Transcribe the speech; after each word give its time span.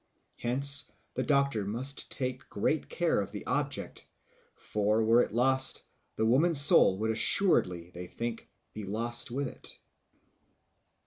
Hence 0.37 0.91
the 1.13 1.21
doctor 1.21 1.63
must 1.63 2.09
take 2.09 2.49
great 2.49 2.89
care 2.89 3.21
of 3.21 3.31
the 3.31 3.45
object; 3.45 4.07
for 4.55 5.03
were 5.03 5.21
it 5.21 5.31
lost, 5.31 5.83
the 6.15 6.25
woman's 6.25 6.59
soul 6.59 6.97
would 6.97 7.11
assuredly, 7.11 7.91
they 7.91 8.07
think, 8.07 8.49
be 8.73 8.83
lost 8.83 9.29
with 9.29 9.47
it. 9.47 9.77